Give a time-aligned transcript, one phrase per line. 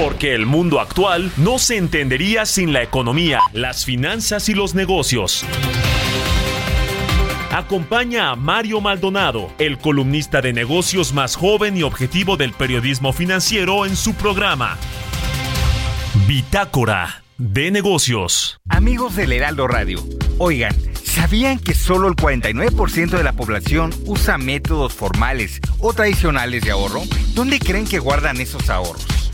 [0.00, 5.44] Porque el mundo actual no se entendería sin la economía, las finanzas y los negocios.
[7.50, 13.86] Acompaña a Mario Maldonado, el columnista de negocios más joven y objetivo del periodismo financiero
[13.86, 14.78] en su programa.
[16.28, 18.60] Bitácora de negocios.
[18.68, 19.98] Amigos del Heraldo Radio,
[20.38, 26.70] oigan, ¿sabían que solo el 49% de la población usa métodos formales o tradicionales de
[26.70, 27.02] ahorro?
[27.34, 29.27] ¿Dónde creen que guardan esos ahorros?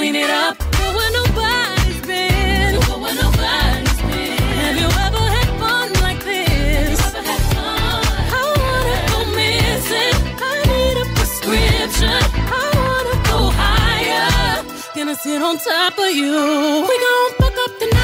[0.00, 0.56] Clean it up.
[0.96, 2.80] Where nobody's been.
[4.62, 7.00] Have you ever had fun like this?
[8.38, 10.16] I wanna go missing.
[10.48, 12.20] I need a prescription.
[12.60, 14.64] I wanna go higher.
[14.96, 16.34] Gonna sit on top of you.
[16.88, 17.99] We gon' fuck up the night.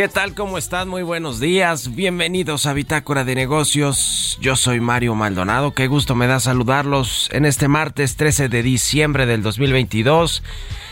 [0.00, 0.34] ¿Qué tal?
[0.34, 0.88] ¿Cómo están?
[0.88, 1.94] Muy buenos días.
[1.94, 4.38] Bienvenidos a Bitácora de Negocios.
[4.40, 5.74] Yo soy Mario Maldonado.
[5.74, 10.42] Qué gusto me da saludarlos en este martes 13 de diciembre del 2022.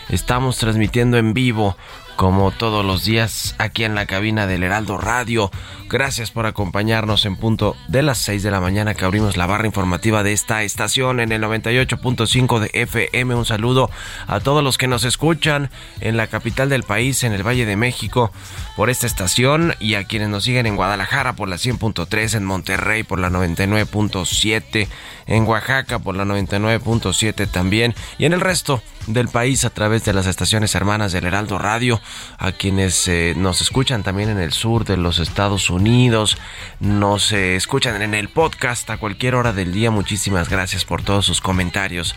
[0.09, 1.75] Estamos transmitiendo en vivo
[2.19, 5.49] como todos los días aquí en la cabina del Heraldo Radio.
[5.87, 9.65] Gracias por acompañarnos en punto de las 6 de la mañana que abrimos la barra
[9.65, 13.35] informativa de esta estación en el 98.5 de FM.
[13.35, 13.89] Un saludo
[14.27, 15.71] a todos los que nos escuchan
[16.01, 18.33] en la capital del país, en el Valle de México,
[18.75, 23.03] por esta estación y a quienes nos siguen en Guadalajara por la 100.3, en Monterrey
[23.03, 24.89] por la 99.7,
[25.25, 30.13] en Oaxaca por la 99.7 también y en el resto del país a través de
[30.13, 31.99] las estaciones hermanas del Heraldo Radio,
[32.37, 36.37] a quienes eh, nos escuchan también en el sur de los Estados Unidos,
[36.79, 39.91] nos eh, escuchan en el podcast a cualquier hora del día.
[39.91, 42.15] Muchísimas gracias por todos sus comentarios.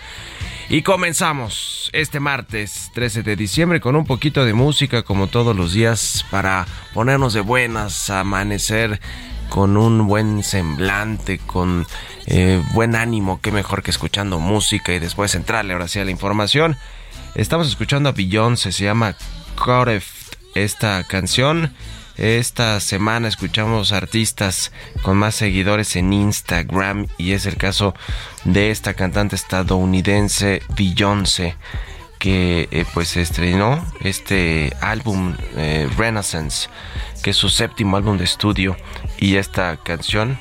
[0.69, 5.73] Y comenzamos este martes 13 de diciembre con un poquito de música como todos los
[5.73, 9.01] días para ponernos de buenas, amanecer
[9.51, 11.87] con un buen semblante, con
[12.27, 16.11] eh, buen ánimo, qué mejor que escuchando música y después entrarle ahora sí a la
[16.11, 16.79] información.
[17.35, 19.15] Estamos escuchando a Beyoncé, se llama
[20.57, 21.73] Esta canción.
[22.17, 27.95] Esta semana escuchamos artistas con más seguidores en Instagram y es el caso
[28.43, 31.55] de esta cantante estadounidense Beyoncé
[32.19, 36.69] que eh, pues estrenó este álbum eh, Renaissance
[37.23, 38.77] que es su séptimo álbum de estudio
[39.19, 40.41] y esta canción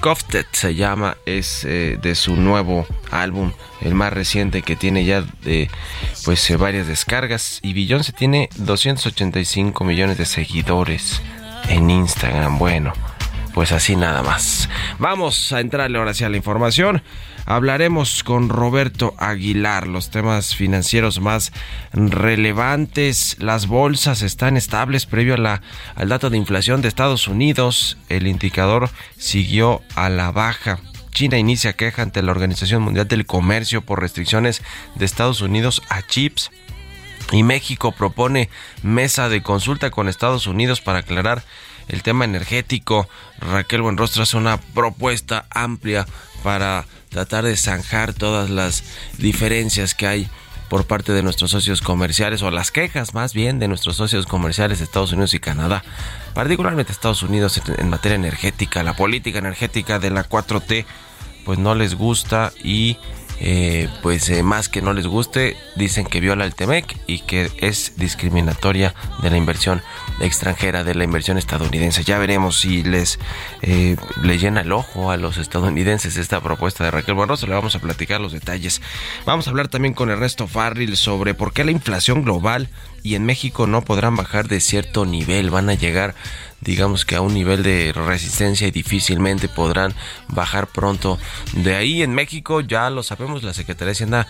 [0.00, 5.24] Cofted se llama, es eh, de su nuevo álbum, el más reciente que tiene ya
[6.24, 7.72] pues eh, varias descargas y
[8.02, 11.22] se tiene 285 millones de seguidores
[11.68, 12.58] en Instagram.
[12.58, 12.92] Bueno,
[13.54, 14.68] pues así nada más.
[14.98, 17.02] Vamos a entrarle ahora sí a la información.
[17.46, 21.52] Hablaremos con Roberto Aguilar los temas financieros más
[21.92, 23.36] relevantes.
[23.38, 25.62] Las bolsas están estables previo a la,
[25.94, 27.98] al dato de inflación de Estados Unidos.
[28.08, 30.80] El indicador siguió a la baja
[31.16, 34.62] China inicia queja ante la Organización Mundial del Comercio por restricciones
[34.96, 36.50] de Estados Unidos a chips.
[37.32, 38.50] Y México propone
[38.82, 41.42] mesa de consulta con Estados Unidos para aclarar
[41.88, 43.08] el tema energético.
[43.38, 46.04] Raquel Buenrostro hace una propuesta amplia
[46.42, 46.84] para
[47.16, 48.84] tratar de zanjar todas las
[49.16, 50.28] diferencias que hay
[50.68, 54.82] por parte de nuestros socios comerciales o las quejas más bien de nuestros socios comerciales
[54.82, 55.82] Estados Unidos y Canadá,
[56.34, 60.84] particularmente Estados Unidos en, materia energética, la política energética de la 4T
[61.46, 62.98] pues no les gusta y
[63.40, 67.50] eh, pues eh, más que no les guste, dicen que viola el TEMEC y que
[67.58, 69.82] es discriminatoria de la inversión
[70.20, 72.04] extranjera, de la inversión estadounidense.
[72.04, 73.18] Ya veremos si les
[73.62, 77.46] eh, le llena el ojo a los estadounidenses esta propuesta de Raquel Buenroso.
[77.46, 78.80] Le vamos a platicar los detalles.
[79.26, 82.68] Vamos a hablar también con Ernesto Farril sobre por qué la inflación global
[83.02, 86.14] y en México no podrán bajar de cierto nivel, van a llegar
[86.60, 89.94] digamos que a un nivel de resistencia y difícilmente podrán
[90.28, 91.18] bajar pronto.
[91.52, 94.26] De ahí en México ya lo sabemos, la Secretaría de Hacienda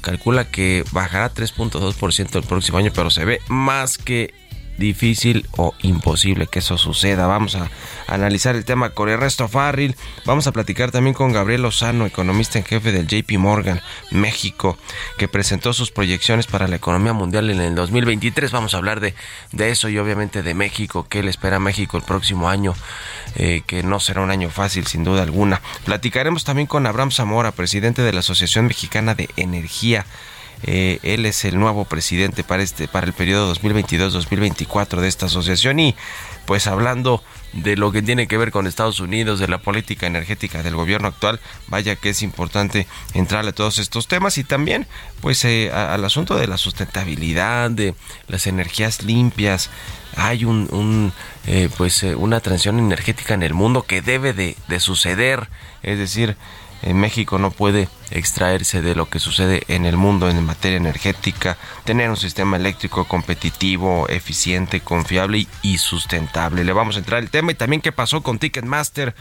[0.00, 4.34] calcula que bajará 3.2% el próximo año, pero se ve más que
[4.78, 7.26] difícil o imposible que eso suceda.
[7.26, 7.68] Vamos a
[8.06, 9.96] analizar el tema con el resto Farril.
[10.24, 13.80] Vamos a platicar también con Gabriel Lozano, economista en jefe del JP Morgan
[14.10, 14.78] México,
[15.18, 18.50] que presentó sus proyecciones para la economía mundial en el 2023.
[18.52, 19.14] Vamos a hablar de,
[19.52, 22.74] de eso y obviamente de México, qué le espera a México el próximo año,
[23.34, 25.60] eh, que no será un año fácil sin duda alguna.
[25.84, 30.06] Platicaremos también con Abraham Zamora, presidente de la Asociación Mexicana de Energía.
[30.64, 35.78] Eh, él es el nuevo presidente para este para el periodo 2022-2024 de esta asociación
[35.78, 35.94] y
[36.46, 37.22] pues hablando
[37.52, 41.08] de lo que tiene que ver con Estados Unidos, de la política energética del gobierno
[41.08, 44.86] actual, vaya que es importante entrarle a todos estos temas y también
[45.20, 47.94] pues eh, al asunto de la sustentabilidad, de
[48.26, 49.70] las energías limpias.
[50.16, 51.12] Hay un,
[51.46, 55.48] eh, pues una transición energética en el mundo que debe de, de suceder,
[55.82, 56.36] es decir,
[56.82, 61.56] en México no puede extraerse de lo que sucede en el mundo en materia energética,
[61.84, 66.64] tener un sistema eléctrico competitivo, eficiente, confiable y, sustentable.
[66.64, 69.14] Le vamos a entrar el tema y también qué pasó con Ticketmaster,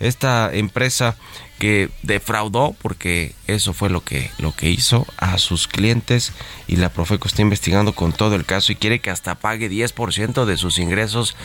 [0.00, 1.16] esta empresa
[1.58, 6.32] que defraudó porque eso fue lo que lo que hizo a sus clientes
[6.66, 10.46] y la Profeco está investigando con todo el caso y quiere que hasta pague 10%
[10.46, 11.36] de sus ingresos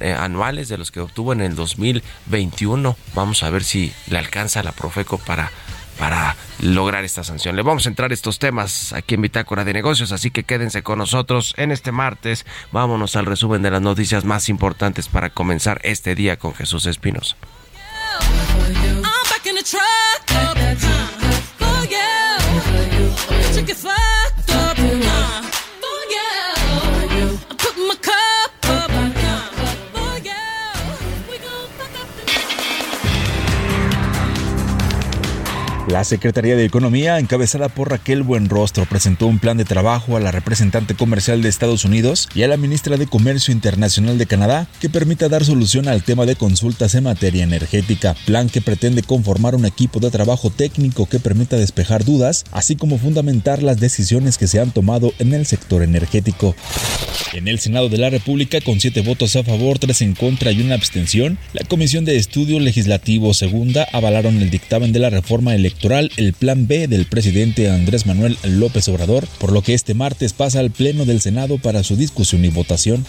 [0.00, 2.96] eh, anuales de los que obtuvo en el 2021.
[3.14, 5.52] Vamos a ver si le alcanza a la Profeco para
[5.98, 7.54] para lograr esta sanción.
[7.54, 10.98] Le vamos a entrar estos temas aquí en Bitácora de Negocios, así que quédense con
[10.98, 12.46] nosotros en este martes.
[12.72, 16.86] Vámonos al resumen de las noticias más importantes para comenzar este día con Jesús
[19.62, 20.31] truck.
[35.92, 40.32] La Secretaría de Economía, encabezada por Raquel Buenrostro, presentó un plan de trabajo a la
[40.32, 44.88] representante comercial de Estados Unidos y a la ministra de Comercio Internacional de Canadá que
[44.88, 48.16] permita dar solución al tema de consultas en materia energética.
[48.24, 52.96] Plan que pretende conformar un equipo de trabajo técnico que permita despejar dudas, así como
[52.96, 56.56] fundamentar las decisiones que se han tomado en el sector energético.
[57.34, 60.62] En el Senado de la República, con siete votos a favor, tres en contra y
[60.62, 65.81] una abstención, la Comisión de Estudio Legislativo Segunda avalaron el dictamen de la reforma electoral
[65.84, 70.60] el Plan B del presidente Andrés Manuel López Obrador, por lo que este martes pasa
[70.60, 73.04] al Pleno del Senado para su discusión y votación.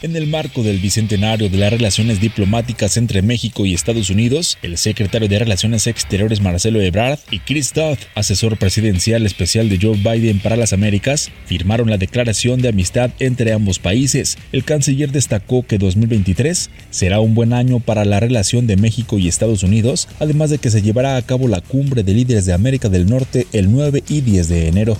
[0.00, 4.78] En el marco del bicentenario de las relaciones diplomáticas entre México y Estados Unidos, el
[4.78, 10.38] secretario de Relaciones Exteriores Marcelo Ebrard y Chris Dodd, asesor presidencial especial de Joe Biden
[10.38, 14.38] para las Américas, firmaron la declaración de amistad entre ambos países.
[14.52, 19.26] El canciller destacó que 2023 será un buen año para la relación de México y
[19.26, 22.88] Estados Unidos, además de que se llevará a cabo la cumbre de líderes de América
[22.88, 24.96] del Norte el 9 y 10 de enero.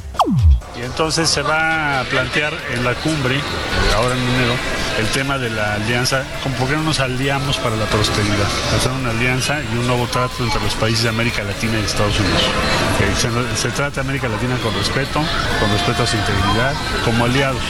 [0.78, 3.36] Y entonces se va a plantear en la cumbre,
[3.96, 4.54] ahora en enero,
[4.98, 8.92] el tema de la alianza, como por qué no nos aliamos para la prosperidad, hacer
[8.92, 12.42] una alianza y un nuevo trato entre los países de América Latina y Estados Unidos.
[13.16, 15.20] se, se, trata de América Latina con respeto,
[15.60, 17.62] con respeto a su integridad, como aliados,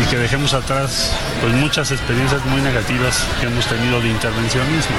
[0.00, 4.96] y que dejemos atrás pues, muchas experiencias muy negativas que hemos tenido de intervencionismo.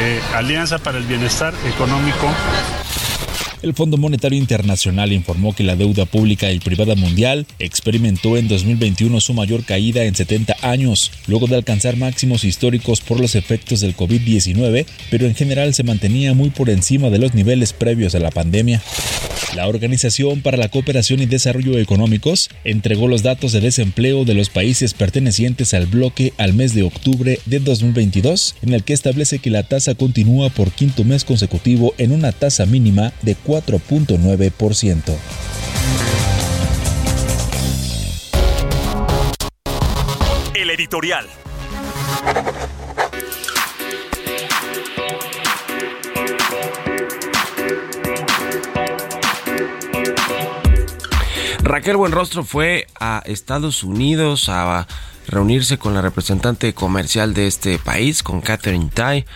[0.00, 2.28] Eh, alianza para el bienestar económico
[3.62, 9.20] el Fondo Monetario Internacional informó que la deuda pública y privada mundial experimentó en 2021
[9.20, 13.96] su mayor caída en 70 años, luego de alcanzar máximos históricos por los efectos del
[13.96, 18.30] COVID-19, pero en general se mantenía muy por encima de los niveles previos a la
[18.30, 18.82] pandemia.
[19.54, 24.48] La Organización para la Cooperación y Desarrollo Económicos entregó los datos de desempleo de los
[24.48, 29.50] países pertenecientes al bloque al mes de octubre de 2022, en el que establece que
[29.50, 35.14] la tasa continúa por quinto mes consecutivo en una tasa mínima de 4.9%.
[40.54, 41.26] El editorial.
[51.62, 54.86] Raquel Buenrostro fue a Estados Unidos a
[55.26, 59.26] reunirse con la representante comercial de este país, con Catherine Tai,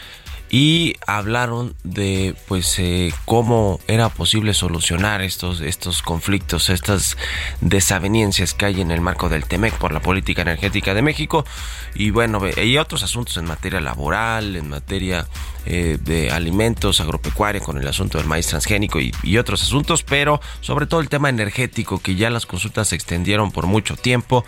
[0.51, 7.17] y hablaron de pues eh, cómo era posible solucionar estos estos conflictos, estas
[7.61, 11.45] desavenencias que hay en el marco del TEMEC por la política energética de México.
[11.95, 15.27] Y bueno, hay otros asuntos en materia laboral, en materia
[15.65, 20.41] eh, de alimentos, agropecuaria, con el asunto del maíz transgénico y, y otros asuntos, pero
[20.61, 24.45] sobre todo el tema energético que ya las consultas se extendieron por mucho tiempo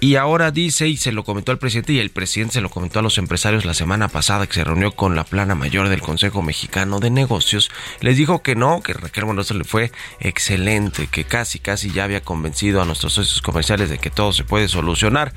[0.00, 2.98] y ahora dice, y se lo comentó al presidente, y el presidente se lo comentó
[2.98, 6.42] a los empresarios la semana pasada que se reunió con la plana mayor del Consejo
[6.42, 11.58] Mexicano de Negocios, les dijo que no, que Raquel Buenrostro le fue excelente, que casi,
[11.58, 15.32] casi ya había convencido a nuestros socios comerciales de que todo se puede solucionar.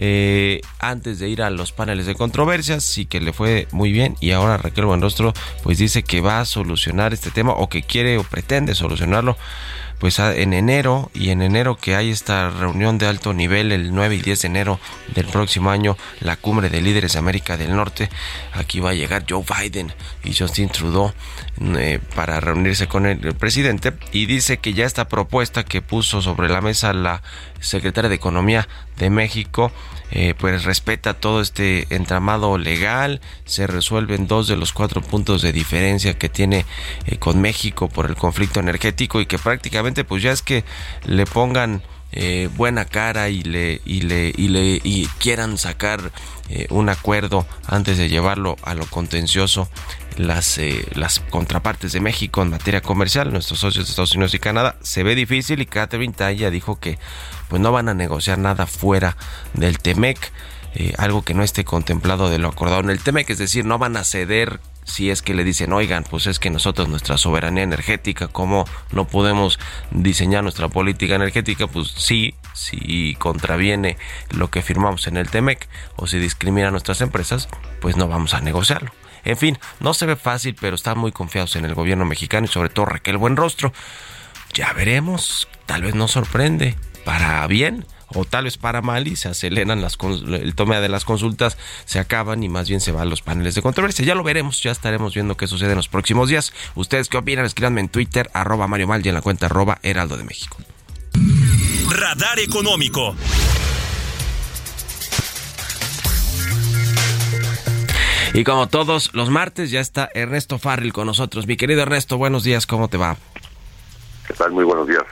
[0.00, 4.14] Eh, antes de ir a los paneles de controversias, sí que le fue muy bien
[4.20, 8.16] y ahora Raquel Buenrostro pues dice que va a solucionar este tema o que quiere
[8.16, 9.36] o pretende solucionarlo
[9.98, 14.16] pues en enero y en enero que hay esta reunión de alto nivel el 9
[14.16, 14.80] y 10 de enero
[15.14, 18.08] del próximo año la cumbre de líderes de América del Norte
[18.52, 19.92] aquí va a llegar Joe Biden
[20.24, 21.12] y Justin Trudeau
[21.76, 26.48] eh, para reunirse con el, presidente y dice que ya esta propuesta que puso sobre
[26.48, 27.22] la mesa la
[27.60, 29.72] secretaria de Economía de México
[30.10, 35.52] eh, pues respeta todo este entramado legal, se resuelven dos de los cuatro puntos de
[35.52, 36.64] diferencia que tiene
[37.04, 40.64] eh, con México por el conflicto energético y que prácticamente pues ya es que
[41.04, 46.10] le pongan eh, buena cara y le y le y le y quieran sacar
[46.70, 49.68] un acuerdo antes de llevarlo a lo contencioso
[50.16, 50.58] las,
[50.94, 55.02] las contrapartes de México en materia comercial, nuestros socios de Estados Unidos y Canadá, se
[55.02, 56.98] ve difícil y Catherine Taya dijo que
[57.48, 59.16] pues no van a negociar nada fuera
[59.54, 60.32] del TEMEC,
[60.74, 63.78] eh, algo que no esté contemplado de lo acordado en el TEMEC, es decir, no
[63.78, 67.62] van a ceder si es que le dicen, oigan, pues es que nosotros nuestra soberanía
[67.62, 69.58] energética, ¿cómo no podemos
[69.90, 71.66] diseñar nuestra política energética?
[71.66, 73.98] Pues sí, si contraviene
[74.30, 77.48] lo que firmamos en el TEMEC o si discrimina a nuestras empresas,
[77.80, 78.90] pues no vamos a negociarlo.
[79.24, 82.48] En fin, no se ve fácil, pero están muy confiados en el gobierno mexicano y
[82.48, 83.72] sobre todo Raquel Buenrostro.
[84.54, 89.28] Ya veremos, tal vez nos sorprende para bien o tal vez para mal y se
[89.28, 93.22] aceleran las el toma de las consultas, se acaban y más bien se van los
[93.22, 94.04] paneles de controversia.
[94.04, 96.52] Ya lo veremos, ya estaremos viendo qué sucede en los próximos días.
[96.74, 97.44] ¿Ustedes qué opinan?
[97.44, 100.56] Escríbanme en Twitter, arroba Mario Mal y en la cuenta arroba Heraldo de México.
[101.90, 103.14] Radar Económico.
[108.34, 111.46] Y como todos los martes, ya está Ernesto Farril con nosotros.
[111.46, 113.16] Mi querido Ernesto, buenos días, ¿cómo te va?
[114.26, 114.52] ¿Qué tal?
[114.52, 115.04] Muy buenos días.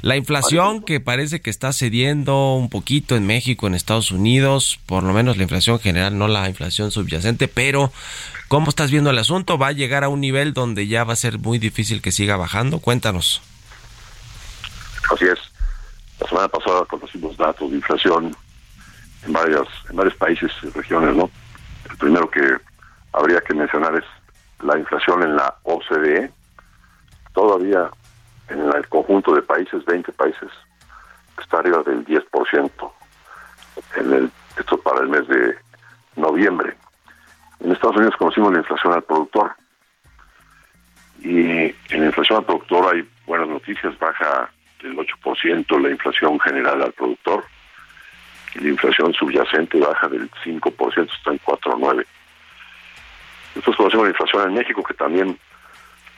[0.00, 5.02] La inflación que parece que está cediendo un poquito en México, en Estados Unidos, por
[5.02, 7.92] lo menos la inflación general, no la inflación subyacente, pero
[8.46, 9.58] ¿cómo estás viendo el asunto?
[9.58, 12.36] ¿Va a llegar a un nivel donde ya va a ser muy difícil que siga
[12.36, 12.78] bajando?
[12.78, 13.42] Cuéntanos.
[15.12, 15.38] Así es.
[16.20, 18.36] La semana pasada conocimos datos de inflación
[19.24, 21.28] en varios, en varios países y regiones, ¿no?
[21.90, 22.40] El primero que
[23.12, 24.04] habría que mencionar es
[24.64, 26.30] la inflación en la OCDE.
[27.34, 27.90] Todavía
[28.48, 30.50] en el conjunto de países, 20 países,
[31.40, 32.92] está arriba del 10%.
[33.96, 35.56] En el, esto para el mes de
[36.16, 36.74] noviembre.
[37.60, 39.52] En Estados Unidos conocimos la inflación al productor.
[41.20, 44.50] Y en la inflación al productor hay buenas noticias, baja
[44.82, 47.44] del 8% la inflación general al productor.
[48.54, 52.06] Y la inflación subyacente baja del 5%, está en 4,9%.
[53.54, 55.38] Nosotros conocemos la inflación en México, que también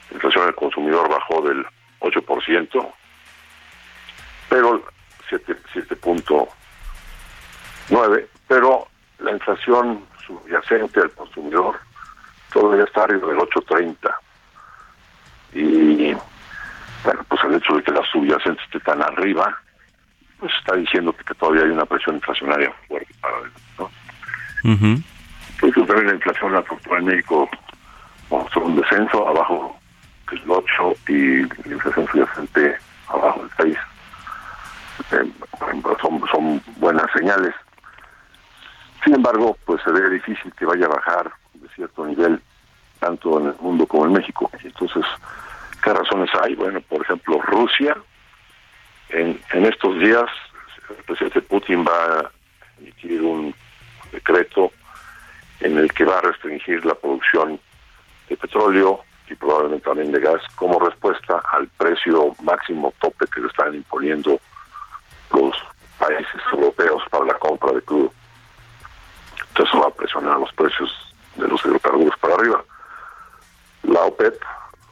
[0.09, 1.65] la inflación al consumidor bajó del
[2.01, 2.93] 8%,
[4.49, 4.83] pero
[5.29, 6.49] 7.9%,
[8.47, 8.87] pero
[9.19, 11.79] la inflación subyacente al consumidor
[12.51, 14.13] todavía está arriba del 8.30%.
[15.53, 16.13] Y
[17.03, 19.57] bueno, pues el hecho de que la subyacente esté tan arriba,
[20.39, 23.91] pues está diciendo que, todavía hay una presión inflacionaria fuerte para él, ¿no?
[25.85, 26.63] también la inflación la
[26.97, 27.49] en México
[28.29, 29.80] mostró un descenso abajo
[30.47, 33.77] 8 y la inflación subyacente abajo del 6.
[35.11, 35.31] Eh,
[36.01, 37.53] son, son buenas señales.
[39.03, 42.41] Sin embargo, pues se ve difícil que vaya a bajar de cierto nivel,
[42.99, 44.49] tanto en el mundo como en México.
[44.63, 45.05] Entonces,
[45.83, 46.55] ¿qué razones hay?
[46.55, 47.97] bueno, por ejemplo, Rusia,
[49.09, 50.29] en, en estos días,
[50.89, 52.31] el presidente Putin va a
[52.79, 53.53] emitir un
[54.11, 54.71] decreto
[55.61, 57.59] en el que va a restringir la producción
[58.29, 63.47] de petróleo y probablemente también de gas como respuesta al precio máximo tope que le
[63.47, 64.39] están imponiendo
[65.33, 65.55] los
[65.97, 68.11] países europeos para la compra de crudo.
[69.49, 70.91] Entonces va a presionar los precios
[71.35, 72.63] de los hidrocarburos para arriba.
[73.83, 74.41] La OPEP,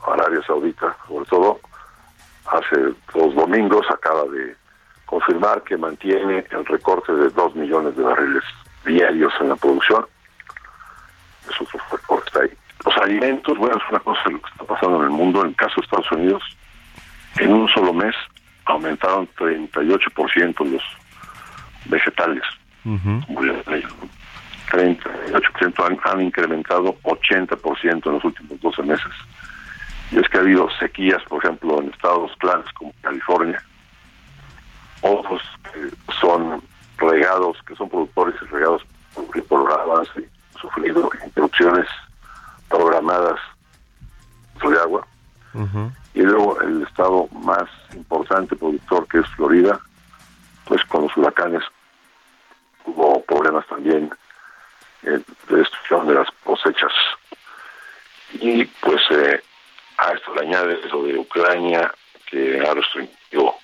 [0.08, 1.60] Arabia Saudita sobre todo,
[2.46, 4.56] hace dos domingos acaba de
[5.06, 8.44] confirmar que mantiene el recorte de dos millones de barriles
[8.86, 10.06] diarios en la producción.
[11.50, 12.58] Eso recorte ahí.
[12.86, 15.42] Los alimentos, bueno, es una cosa lo que está pasando en el mundo.
[15.42, 16.44] En el caso de Estados Unidos,
[17.38, 18.16] en un solo mes
[18.66, 20.84] aumentaron 38% los
[21.86, 22.44] vegetales.
[22.84, 23.64] Muy bien,
[24.72, 29.12] 38% han, han incrementado 80% en los últimos 12 meses.
[30.12, 33.62] Y es que ha habido sequías, por ejemplo, en estados claros como California,
[35.02, 36.62] otros que son
[36.98, 38.84] regados, que son productores y regados
[39.48, 41.88] por avance, sufrido interrupciones
[42.70, 43.40] programadas
[44.68, 45.08] de agua.
[46.14, 49.80] Y luego el estado más importante productor, que es Florida,
[50.66, 51.64] pues con los huracanes
[52.86, 54.12] hubo problemas también
[55.04, 56.92] eh, de destrucción de las cosechas.
[58.34, 59.42] Y pues eh,
[59.98, 61.92] a esto le añade eso de Ucrania,
[62.28, 63.56] que ha restringido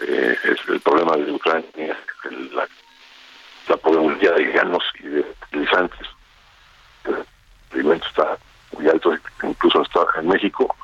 [0.00, 1.98] eh, es el problema de Ucrania,
[2.52, 2.68] la,
[3.68, 6.06] la problemática de granos y de utilizantes.
[7.72, 8.36] El alimento está
[8.72, 10.74] muy alto, incluso está en México.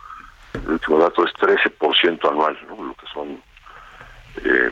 [0.54, 2.84] El último dato es 13% anual, ¿no?
[2.84, 3.42] lo que son
[4.44, 4.70] eh,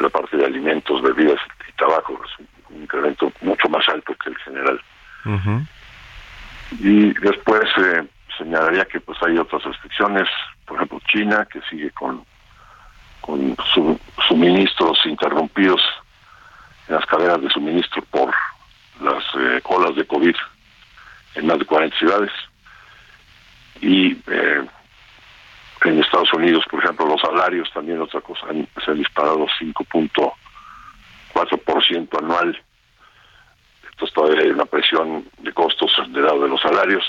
[0.00, 2.20] la parte de alimentos, bebidas y tabaco.
[2.24, 4.80] Es un, un incremento mucho más alto que el general.
[6.78, 8.06] Y después eh,
[8.38, 10.28] señalaría que pues hay otras restricciones,
[10.66, 12.24] por ejemplo China, que sigue con
[13.22, 13.98] con su,
[14.28, 15.80] suministros interrumpidos
[16.88, 18.34] en las cadenas de suministro por
[19.00, 20.34] las eh, olas de COVID
[21.34, 22.30] en más de 40 ciudades.
[23.80, 24.64] Y eh,
[25.84, 32.18] en Estados Unidos, por ejemplo, los salarios también, otra cosa, han, se han disparado 5.4%
[32.18, 32.60] anual.
[33.90, 37.04] Entonces todavía hay una presión de costos del lado de los salarios.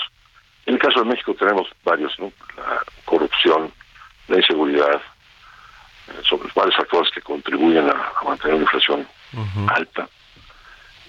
[0.66, 2.32] En el caso de México tenemos varios, ¿no?
[2.56, 3.72] La corrupción,
[4.28, 5.00] la inseguridad,
[6.22, 9.06] sobre varios factores que contribuyen a, mantener una inflación
[9.68, 10.08] alta.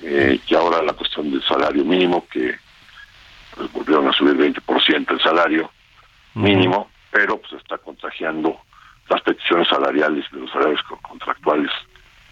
[0.02, 2.58] Eh, y ahora la cuestión del salario mínimo, que
[3.56, 5.72] pues, volvieron a subir 20% el salario
[6.34, 8.60] mínimo, pero pues está contagiando
[9.10, 11.72] las peticiones salariales de los salarios contractuales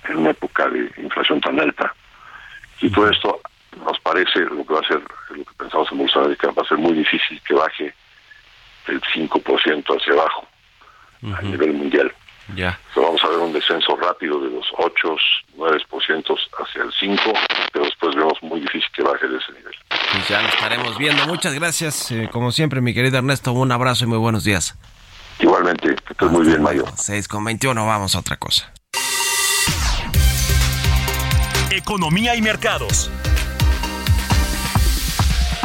[0.10, 1.94] en una época de inflación tan alta.
[2.82, 3.40] Y todo esto
[3.86, 6.68] nos parece lo que va a ser, lo que pensamos en Bolsa que va a
[6.68, 7.94] ser muy difícil que baje
[8.88, 10.48] el 5% hacia abajo
[11.38, 12.12] a nivel mundial.
[12.56, 12.78] Ya.
[12.96, 15.16] vamos a ver un descenso rápido de los 8,
[15.58, 17.22] 9% hacia el 5,
[17.72, 19.74] pero después vemos muy difícil que baje de ese nivel.
[19.90, 21.26] Pues ya lo estaremos viendo.
[21.26, 23.54] Muchas gracias, eh, como siempre, mi querido Ernesto.
[23.54, 24.78] Un abrazo y muy buenos días.
[25.40, 26.86] Igualmente, que estés muy bien, Mayo.
[26.96, 28.72] 6 con 21, vamos a otra cosa.
[31.72, 33.10] Economía y mercados.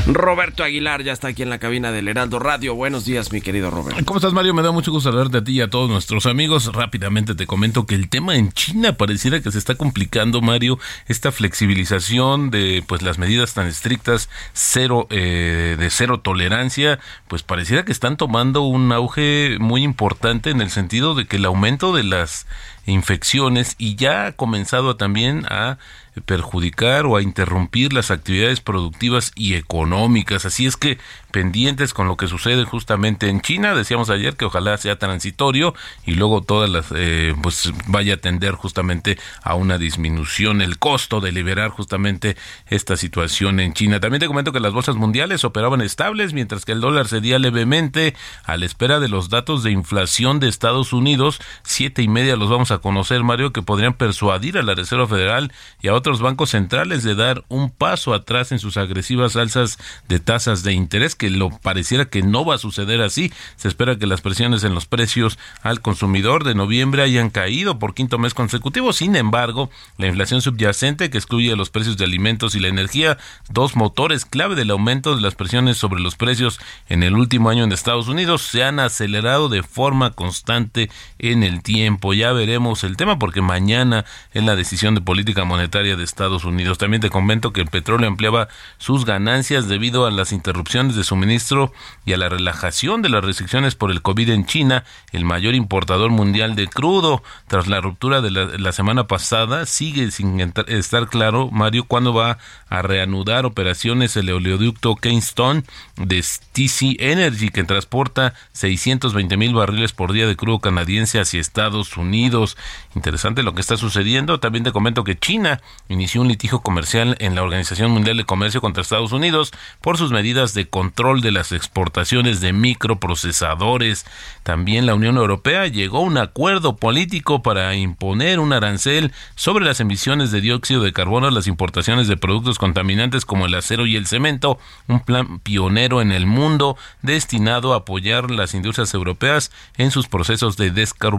[0.08, 2.74] Roberto Aguilar ya está aquí en la cabina del Heraldo Radio.
[2.74, 4.02] Buenos días, mi querido Roberto.
[4.06, 4.54] ¿Cómo estás, Mario?
[4.54, 6.72] Me da mucho gusto saludarte a ti y a todos nuestros amigos.
[6.72, 10.78] Rápidamente te comento que el tema en China pareciera que se está complicando, Mario.
[11.08, 17.84] Esta flexibilización de pues las medidas tan estrictas, cero eh, de cero tolerancia, pues pareciera
[17.84, 22.04] que están tomando un auge muy importante en el sentido de que el aumento de
[22.04, 22.46] las
[22.92, 25.78] infecciones y ya ha comenzado también a
[26.24, 30.44] perjudicar o a interrumpir las actividades productivas y económicas.
[30.44, 30.98] Así es que
[31.38, 33.72] pendientes con lo que sucede justamente en China.
[33.72, 35.72] Decíamos ayer que ojalá sea transitorio
[36.04, 41.20] y luego todas las, eh, pues vaya a tender justamente a una disminución el costo
[41.20, 44.00] de liberar justamente esta situación en China.
[44.00, 48.16] También te comento que las bolsas mundiales operaban estables mientras que el dólar cedía levemente
[48.42, 51.40] a la espera de los datos de inflación de Estados Unidos.
[51.62, 55.52] Siete y media los vamos a conocer, Mario, que podrían persuadir a la Reserva Federal
[55.80, 60.18] y a otros bancos centrales de dar un paso atrás en sus agresivas alzas de
[60.18, 63.32] tasas de interés que lo pareciera que no va a suceder así.
[63.56, 67.94] Se espera que las presiones en los precios al consumidor de noviembre hayan caído por
[67.94, 68.92] quinto mes consecutivo.
[68.92, 73.76] Sin embargo, la inflación subyacente, que excluye los precios de alimentos y la energía, dos
[73.76, 77.72] motores clave del aumento de las presiones sobre los precios en el último año en
[77.72, 82.14] Estados Unidos, se han acelerado de forma constante en el tiempo.
[82.14, 86.78] Ya veremos el tema porque mañana es la decisión de política monetaria de Estados Unidos.
[86.78, 91.72] También te comento que el petróleo ampliaba sus ganancias debido a las interrupciones de suministro
[92.04, 96.10] y a la relajación de las restricciones por el COVID en China, el mayor importador
[96.10, 97.22] mundial de crudo.
[97.48, 102.82] Tras la ruptura de la, semana pasada, sigue sin estar claro, Mario, cuándo va a
[102.82, 105.64] reanudar operaciones el oleoducto Keystone
[105.96, 111.96] de TC Energy, que transporta 620 mil barriles por día de crudo canadiense hacia Estados
[111.96, 112.56] Unidos.
[112.94, 114.40] Interesante lo que está sucediendo.
[114.40, 118.60] También te comento que China inició un litigio comercial en la Organización Mundial de Comercio
[118.60, 124.04] contra Estados Unidos por sus medidas de control de las exportaciones de microprocesadores.
[124.42, 129.78] También la Unión Europea llegó a un acuerdo político para imponer un arancel sobre las
[129.78, 134.08] emisiones de dióxido de carbono las importaciones de productos contaminantes como el acero y el
[134.08, 134.58] cemento,
[134.88, 140.56] un plan pionero en el mundo destinado a apoyar las industrias europeas en sus procesos
[140.56, 140.72] de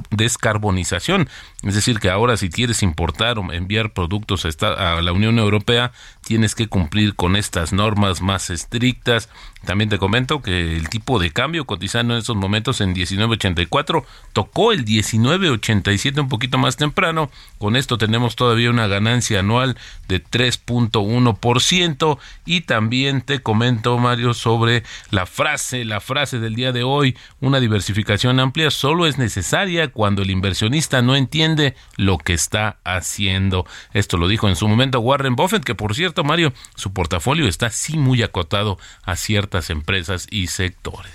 [0.10, 1.30] descarbonización.
[1.64, 6.54] Es decir, que ahora si quieres importar o enviar productos a la Unión Europea, tienes
[6.54, 9.30] que cumplir con estas normas más estrictas.
[9.66, 14.72] También te comento que el tipo de cambio cotizando en estos momentos en 19.84 tocó
[14.72, 17.30] el 19.87 un poquito más temprano.
[17.58, 24.84] Con esto tenemos todavía una ganancia anual de 3.1% y también te comento Mario sobre
[25.12, 30.22] la frase, la frase del día de hoy, una diversificación amplia solo es necesaria cuando
[30.22, 33.66] el inversionista no entiende lo que está haciendo.
[33.94, 37.70] Esto lo dijo en su momento Warren Buffett, que por cierto Mario, su portafolio está
[37.70, 39.16] sí muy acotado a
[39.50, 41.12] ciertas empresas y sectores.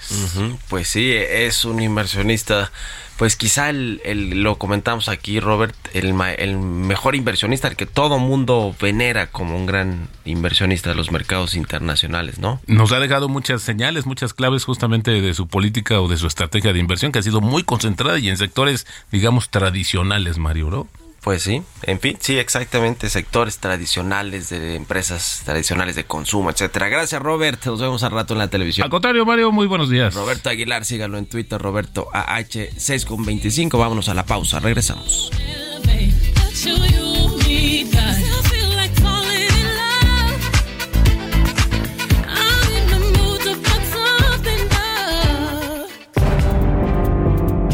[0.69, 2.73] Pues sí, es un inversionista,
[3.17, 8.75] pues quizá el, lo comentamos aquí, Robert, el, el mejor inversionista, el que todo mundo
[8.81, 12.61] venera como un gran inversionista de los mercados internacionales, ¿no?
[12.67, 16.73] Nos ha dejado muchas señales, muchas claves justamente de su política o de su estrategia
[16.73, 20.89] de inversión, que ha sido muy concentrada y en sectores, digamos, tradicionales, Mario, ¿no?
[21.25, 26.91] Pues sí, en fin, sí, exactamente, sectores tradicionales de empresas tradicionales de consumo, etcétera.
[26.91, 27.65] Gracias, Robert.
[27.65, 28.85] Nos vemos al rato en la televisión.
[28.85, 30.13] Al contrario, Mario, muy buenos días.
[30.13, 33.79] Roberto Aguilar, sígalo en Twitter, Roberto AH6 con 25.
[33.79, 35.31] Vámonos a la pausa, regresamos.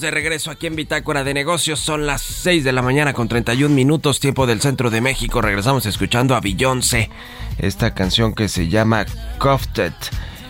[0.00, 1.80] De regreso aquí en Bitácora de Negocios.
[1.80, 5.40] Son las 6 de la mañana con 31 minutos, tiempo del centro de México.
[5.40, 7.10] Regresamos escuchando a Beyoncé,
[7.58, 9.06] esta canción que se llama
[9.38, 9.92] Cofted.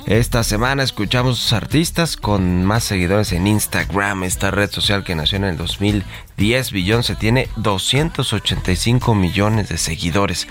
[0.06, 5.44] Esta semana escuchamos artistas con más seguidores en Instagram, esta red social que nació en
[5.44, 6.72] el 2010.
[6.72, 10.46] Beyoncé tiene 285 millones de seguidores.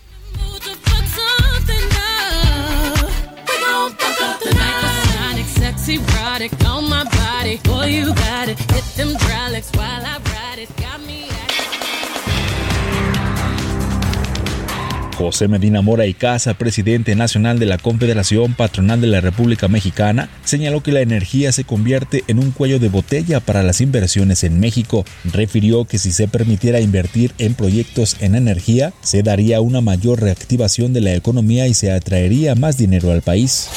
[15.30, 20.28] José Medina Mora y Casa, presidente nacional de la Confederación Patronal de la República Mexicana,
[20.42, 24.58] señaló que la energía se convierte en un cuello de botella para las inversiones en
[24.58, 25.04] México.
[25.22, 30.92] Refirió que si se permitiera invertir en proyectos en energía, se daría una mayor reactivación
[30.92, 33.68] de la economía y se atraería más dinero al país.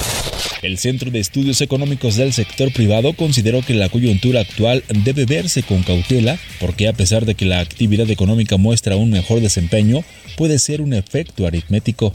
[0.63, 5.61] El Centro de Estudios Económicos del Sector Privado consideró que la coyuntura actual debe verse
[5.61, 10.05] con cautela porque a pesar de que la actividad económica muestra un mejor desempeño,
[10.37, 12.13] puede ser un efecto aritmético.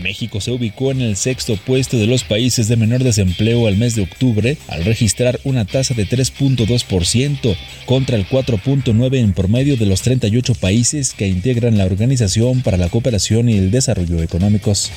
[0.00, 3.94] México se ubicó en el sexto puesto de los países de menor desempleo al mes
[3.94, 10.02] de octubre al registrar una tasa de 3.2% contra el 4.9% en promedio de los
[10.02, 14.90] 38 países que integran la Organización para la Cooperación y el Desarrollo Económicos.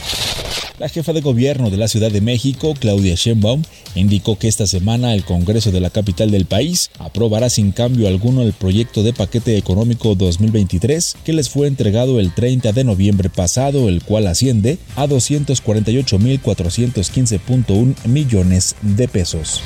[0.79, 3.61] La jefa de gobierno de la Ciudad de México, Claudia Sheinbaum,
[3.95, 8.41] indicó que esta semana el Congreso de la capital del país aprobará sin cambio alguno
[8.41, 13.89] el proyecto de paquete económico 2023 que les fue entregado el 30 de noviembre pasado,
[13.89, 19.63] el cual asciende a 248.415.1 millones de pesos.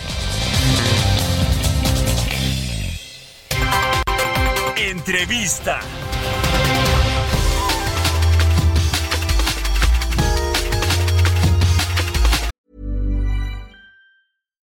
[4.78, 5.80] Entrevista.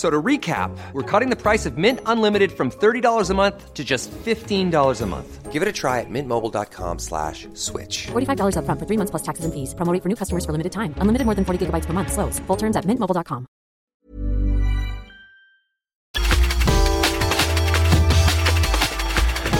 [0.00, 3.84] So to recap, we're cutting the price of Mint Unlimited from $30 a month to
[3.84, 5.52] just $15 a month.
[5.52, 8.08] Give it a try at mintmobile.com slash switch.
[8.08, 9.74] $45 upfront for three months plus taxes and fees.
[9.74, 10.94] Promo rate for new customers for limited time.
[11.02, 12.12] Unlimited more than 40 gigabytes per month.
[12.12, 12.40] Slows.
[12.46, 13.44] Full terms at mintmobile.com.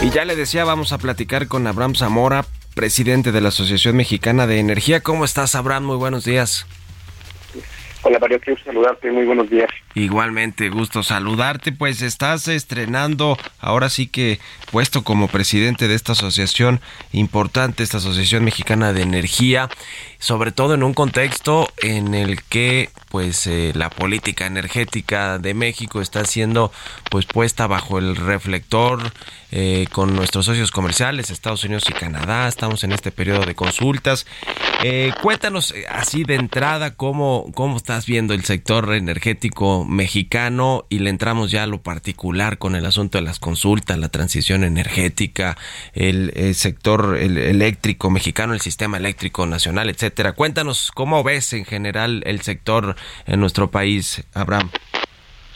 [0.03, 4.47] Y ya le decía, vamos a platicar con Abraham Zamora, presidente de la Asociación Mexicana
[4.47, 5.03] de Energía.
[5.03, 5.85] ¿Cómo estás, Abraham?
[5.85, 6.65] Muy buenos días.
[8.03, 9.69] Hola Mario, quiero saludarte, muy buenos días.
[9.95, 14.39] Igualmente, gusto saludarte, pues estás estrenando, ahora sí que
[14.73, 16.81] puesto como presidente de esta asociación
[17.13, 19.69] importante, esta Asociación Mexicana de Energía,
[20.21, 26.01] sobre todo en un contexto en el que pues eh, la política energética de México
[26.01, 26.71] está siendo
[27.11, 29.01] pues puesta bajo el reflector
[29.51, 34.27] eh, con nuestros socios comerciales, Estados Unidos y Canadá, estamos en este periodo de consultas.
[34.85, 41.11] Eh, cuéntanos así de entrada cómo, cómo estás viendo el sector energético mexicano y le
[41.11, 45.57] entramos ya a lo particular con el asunto de las consultas, la transición energética,
[45.95, 50.10] el, el sector el eléctrico mexicano, el sistema eléctrico nacional, etcétera.
[50.35, 52.97] Cuéntanos cómo ves en general el sector
[53.27, 54.71] en nuestro país, Abraham.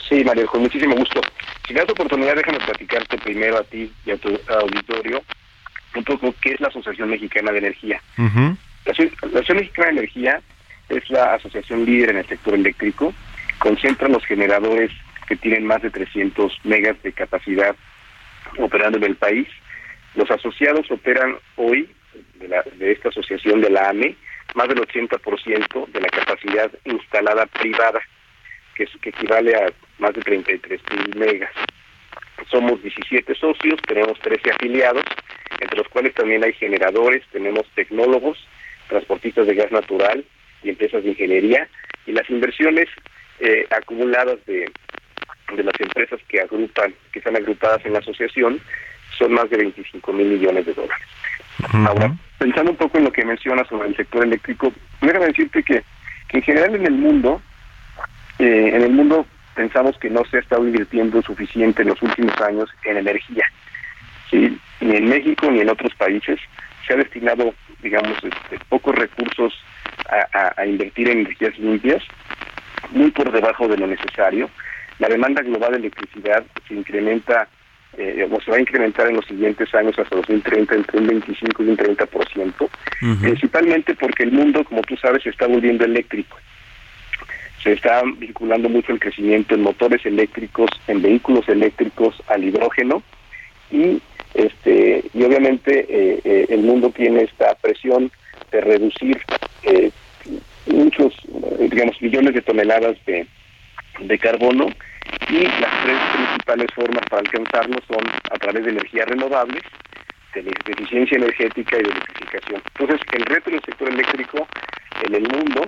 [0.08, 1.20] Sí, Mario, con muchísimo gusto.
[1.66, 5.22] Si me das oportunidad, déjame platicarte primero a ti y a tu auditorio
[5.96, 8.00] un poco qué es la Asociación Mexicana de Energía.
[8.16, 10.40] La Asociación Mexicana de Energía
[10.88, 13.14] es la asociación líder en el sector eléctrico,
[13.58, 14.90] concentra los generadores
[15.26, 17.74] que tienen más de 300 megas de capacidad
[18.58, 19.48] operando en el país.
[20.14, 21.88] Los asociados operan hoy
[22.34, 24.16] de, la, de esta asociación de la AME
[24.54, 28.00] más del 80% de la capacidad instalada privada,
[28.74, 31.52] que, es, que equivale a más de 33 mil megas.
[32.50, 35.04] Somos 17 socios, tenemos 13 afiliados,
[35.60, 38.38] entre los cuales también hay generadores, tenemos tecnólogos,
[38.88, 40.24] transportistas de gas natural
[40.62, 41.68] y empresas de ingeniería,
[42.06, 42.88] y las inversiones
[43.40, 44.70] eh, acumuladas de,
[45.54, 48.60] de las empresas que agrupan, que están agrupadas en la asociación,
[49.18, 51.06] son más de 25 mil millones de dólares.
[51.72, 55.82] Ahora, pensando un poco en lo que mencionas sobre el sector eléctrico, déjame decirte que,
[56.30, 57.40] en general en el mundo,
[58.38, 62.38] eh, en el mundo pensamos que no se ha estado invirtiendo suficiente en los últimos
[62.40, 63.44] años en energía.
[64.32, 66.40] Ni en México ni en otros países
[66.84, 69.54] se ha destinado, digamos, este, pocos recursos
[70.32, 72.02] a invertir en energías limpias,
[72.90, 74.50] muy por debajo de lo necesario.
[74.98, 77.48] La demanda global de electricidad se incrementa
[77.98, 81.62] eh, o se va a incrementar en los siguientes años hasta 2030 entre un 25
[81.62, 82.68] y un 30%, uh
[83.00, 83.20] -huh.
[83.20, 86.38] principalmente porque el mundo, como tú sabes, se está volviendo eléctrico.
[87.62, 93.02] Se está vinculando mucho el crecimiento en motores eléctricos, en vehículos eléctricos, al hidrógeno
[93.70, 94.00] y
[94.35, 98.11] este y obviamente eh, eh, el mundo tiene esta presión
[98.50, 99.18] de reducir
[99.62, 99.90] eh,
[100.66, 101.14] muchos,
[101.70, 103.26] digamos, millones de toneladas de,
[104.00, 104.66] de carbono
[105.28, 109.62] y las tres principales formas para alcanzarlo son a través de energías renovables,
[110.34, 112.62] de, eficiencia energética y de electrificación.
[112.78, 114.46] Entonces, el reto del sector eléctrico
[115.02, 115.66] en el mundo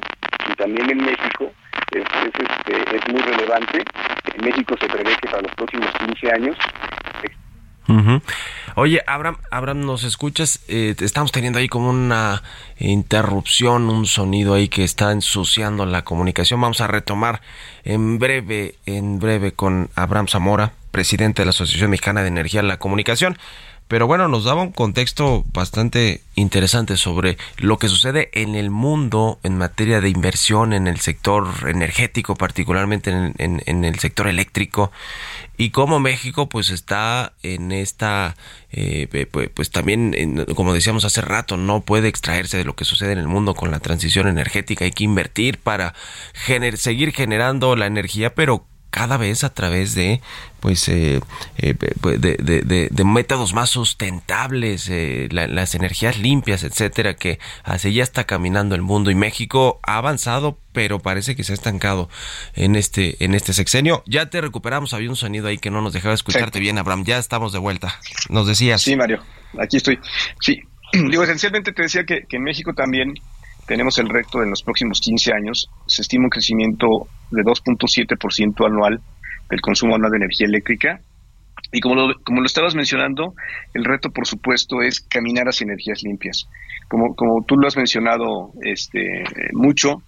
[0.51, 1.53] y también en México
[1.93, 3.85] es, es, este, es muy relevante.
[4.35, 6.57] En México se prevé que para los próximos 15 años
[8.75, 10.61] Oye, Abraham, Abraham, ¿nos escuchas?
[10.69, 12.43] Eh, estamos teniendo ahí como una
[12.79, 16.61] interrupción, un sonido ahí que está ensuciando la comunicación.
[16.61, 17.41] Vamos a retomar
[17.85, 22.69] en breve, en breve con Abraham Zamora, presidente de la Asociación Mexicana de Energía en
[22.69, 23.39] la Comunicación.
[23.89, 29.39] Pero bueno, nos daba un contexto bastante interesante sobre lo que sucede en el mundo
[29.45, 34.91] en materia de inversión en el sector energético, particularmente en, el sector eléctrico,
[35.57, 38.37] y cómo México pues está en esta,
[38.73, 43.13] eh, pues, pues, también, como decíamos hace rato, no puede extraerse de lo que sucede
[43.13, 45.95] en el mundo con la transición energética, hay que invertir para
[46.75, 50.21] seguir generando la energía, pero cada vez a través de
[50.61, 51.21] pues eh,
[51.59, 58.25] eh, pues, de, métodos más sustentables eh, las energías limpias etcétera que hacia ya está
[58.25, 62.11] caminando el mundo y México ha avanzado pero parece que se ha estancado
[62.55, 64.03] en este en este sexenio.
[64.07, 67.05] Ya te recuperamos había un sonido ahí que no nos dejaba escucharte bien Abraham.
[67.05, 67.99] Ya estamos de vuelta.
[68.29, 68.83] Nos decías.
[68.83, 69.23] Sí Mario.
[69.59, 69.99] Aquí estoy.
[70.41, 70.61] Sí.
[70.93, 73.15] Digo esencialmente te decía que, que en México también
[73.67, 75.71] tenemos el reto en los próximos 15 años.
[75.87, 76.87] Se estima un crecimiento
[77.31, 79.01] de 2.7% anual
[79.51, 81.01] del consumo anual de energía eléctrica.
[81.73, 83.35] Y como lo, como lo estabas mencionando,
[83.75, 86.49] el reto, por supuesto, es caminar hacia energías limpias.
[86.89, 90.03] Como, como tú lo has mencionado este, mucho,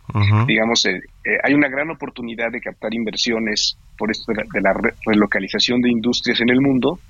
[0.46, 4.72] digamos, eh, eh, hay una gran oportunidad de captar inversiones por esto de la
[5.04, 7.00] relocalización de industrias en el mundo.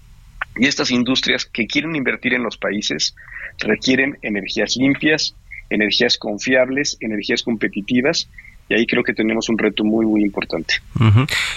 [0.57, 3.15] Y estas industrias que quieren invertir en los países
[3.59, 5.37] requieren energías limpias,
[5.71, 8.29] energías confiables, energías competitivas
[8.69, 10.75] y ahí creo que tenemos un reto muy, muy importante.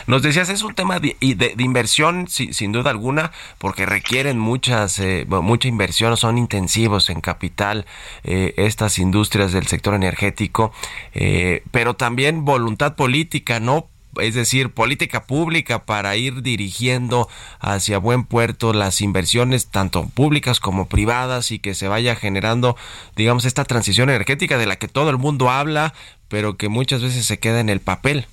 [0.08, 1.15] Nos decías, es un tema de,
[1.58, 7.86] inversión, sin duda alguna, porque requieren muchas, eh, mucha inversión, son intensivos en capital
[8.24, 10.71] eh, estas industrias del sector energético,
[11.13, 13.89] eh, pero también voluntad política, ¿no?
[14.19, 20.88] Es decir, política pública para ir dirigiendo hacia buen puerto las inversiones tanto públicas como
[20.88, 22.76] privadas y que se vaya generando,
[23.15, 25.93] digamos, esta transición energética de la que todo el mundo habla,
[26.28, 28.26] pero que muchas veces se queda en el papel.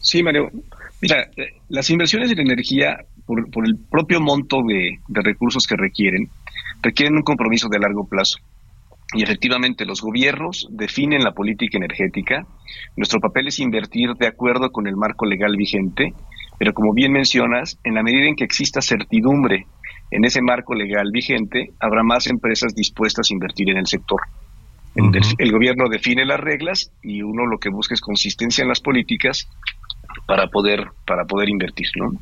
[0.00, 0.50] Sí, Mario.
[1.00, 1.28] Mira,
[1.68, 6.30] las inversiones en energía, por, el propio monto de recursos que requieren,
[6.82, 8.38] requieren un compromiso de largo plazo.
[9.14, 12.44] Y efectivamente los gobiernos definen la política energética.
[12.96, 16.12] Nuestro papel es invertir de acuerdo con el marco legal vigente,
[16.58, 19.66] pero como bien mencionas, en la medida en que exista certidumbre
[20.10, 24.20] en ese marco legal vigente, habrá más empresas dispuestas a invertir en el sector.
[25.38, 29.46] El, gobierno define las reglas y uno lo que busca es consistencia en las políticas
[30.26, 32.18] para poder, para poder invertir, ¿no?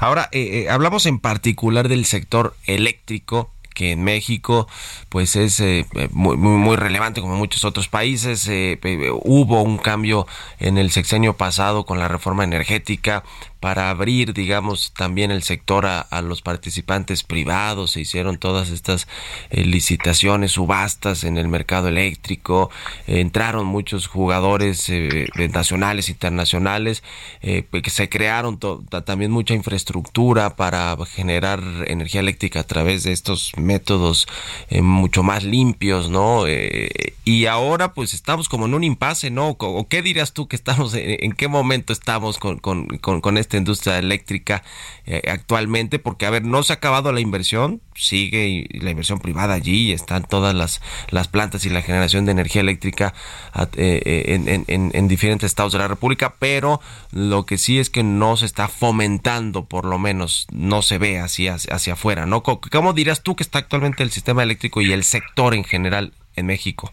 [0.00, 4.66] Ahora, eh, eh, hablamos en particular del sector eléctrico que en México
[5.10, 8.48] pues es eh, muy, muy, relevante como muchos otros países.
[8.48, 8.78] Eh,
[9.22, 10.26] hubo un cambio
[10.58, 13.22] en el sexenio pasado con la reforma energética
[13.60, 17.92] para abrir, digamos, también el sector a, los participantes privados.
[17.92, 19.08] Se hicieron todas estas
[19.50, 22.70] eh, licitaciones, subastas en el mercado eléctrico.
[23.06, 27.02] entraron muchos jugadores eh, nacionales, internacionales,
[27.42, 28.58] eh, que se crearon
[29.04, 34.26] también mucha infraestructura para generar energía eléctrica a través de estos métodos
[34.80, 36.44] mucho más limpios, ¿no?
[37.24, 39.56] y ahora pues estamos como en un impasse, ¿no?
[39.58, 44.62] ¿O qué dirías tú que estamos, en, qué momento estamos con, con, con, industria eléctrica
[45.06, 49.54] eh, actualmente, porque a ver, no se ha acabado la inversión, sigue la inversión privada
[49.54, 50.80] allí, están todas las,
[51.10, 53.14] las plantas y la generación de energía eléctrica
[53.76, 56.80] eh, eh, en, diferentes estados de la República, pero
[57.12, 61.20] lo que sí es que no se está fomentando, por lo menos no se ve
[61.20, 62.42] hacia, hacia afuera, ¿no?
[62.42, 66.46] ¿Cómo dirías tú que está actualmente el sistema eléctrico y el sector en general en
[66.46, 66.92] México?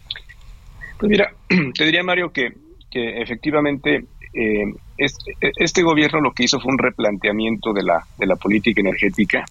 [0.98, 2.52] Pues mira, te diría Mario que,
[2.90, 4.64] que efectivamente eh,
[4.98, 9.44] este, este, gobierno lo que hizo fue un replanteamiento de la, de la política energética.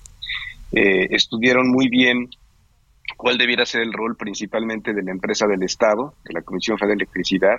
[0.71, 2.29] Eh, estudiaron muy bien
[3.17, 6.97] cuál debiera ser el rol principalmente de la empresa del Estado, de la Comisión Federal
[6.97, 7.57] de Electricidad,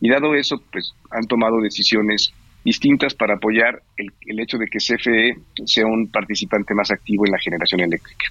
[0.00, 2.32] y dado eso, pues han tomado decisiones
[2.64, 7.32] distintas para apoyar el, el, hecho de que CFE sea un participante más activo en
[7.32, 8.26] la generación eléctrica.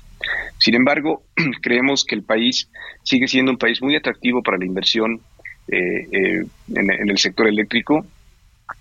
[0.57, 1.23] Sin embargo,
[1.61, 2.69] creemos que el país
[3.03, 5.21] sigue siendo un país muy atractivo para la inversión
[5.67, 8.05] eh, eh, en, el sector eléctrico.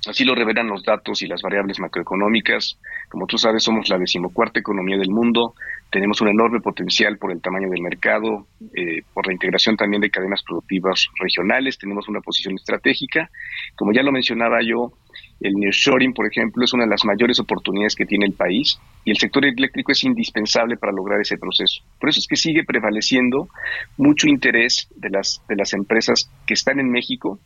[0.06, 2.78] Así lo revelan los datos y las variables macroeconómicas.
[3.08, 5.54] Como tú sabes, somos la decimocuarta economía del mundo.
[5.90, 10.10] Tenemos un enorme potencial por el tamaño del mercado, eh, por la integración también de
[10.10, 11.78] cadenas productivas regionales.
[11.78, 13.30] Tenemos una posición estratégica.
[13.76, 14.92] Como ya lo mencionaba yo,
[15.40, 19.10] el nearshoring, por ejemplo, es una de las mayores oportunidades que tiene el país y
[19.10, 21.82] el sector eléctrico es indispensable para lograr ese proceso.
[22.00, 23.48] Por eso es que sigue prevaleciendo
[23.96, 27.38] mucho interés de las, de las empresas que están en México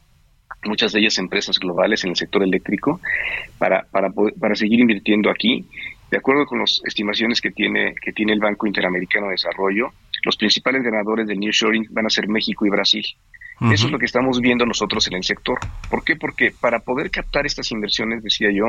[0.64, 3.00] muchas de ellas empresas globales en el sector eléctrico,
[3.58, 5.66] para, para, para seguir invirtiendo aquí.
[6.10, 9.92] de acuerdo con las estimaciones que tiene, que tiene el Banco Interamericano de Desarrollo,
[10.24, 13.04] los principales ganadores del nearshoring van a ser México y Brasil.
[13.72, 15.58] Eso es lo que estamos viendo nosotros en el sector.
[15.90, 16.14] ¿Por qué?
[16.14, 18.66] Porque para poder captar estas inversiones, decía yo,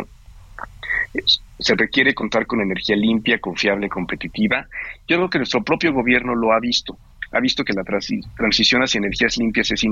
[1.60, 4.68] se requiere contar con energía limpia, confiable, competitiva.
[5.08, 6.98] Yo creo que nuestro propio gobierno lo ha visto.
[7.32, 9.84] Ha visto que la transición hacia energías limpias es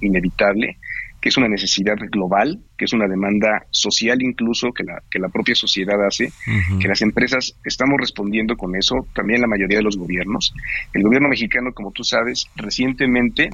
[0.00, 0.78] inevitable
[1.20, 5.28] que es una necesidad global, que es una demanda social incluso que la, que la
[5.28, 6.32] propia sociedad hace,
[6.80, 10.54] que las empresas estamos respondiendo con eso, también la mayoría de los gobiernos.
[10.94, 13.50] El gobierno mexicano, como tú sabes, recientemente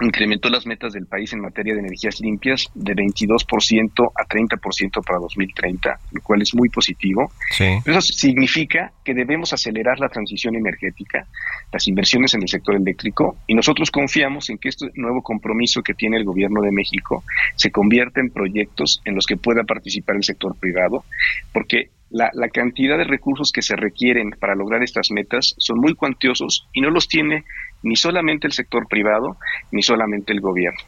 [0.00, 5.18] incrementó las metas del país en materia de energías limpias de 22% a 30% para
[5.20, 7.30] 2030, lo cual es muy positivo.
[7.58, 11.26] Eso significa que debemos acelerar la transición energética,
[11.72, 15.94] las inversiones en el sector eléctrico, y nosotros confiamos en que este nuevo compromiso que
[15.94, 17.24] tiene el gobierno de México
[17.56, 21.04] se convierta en proyectos en los que pueda participar el sector privado,
[21.52, 25.94] porque la, la, cantidad de recursos que se requieren para lograr estas metas son muy
[25.94, 27.44] cuantiosos y no los tiene
[27.86, 29.36] ni solamente el sector privado,
[29.70, 30.80] ni solamente el gobierno.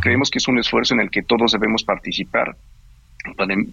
[0.00, 2.56] creemos que es un esfuerzo en el que todos debemos participar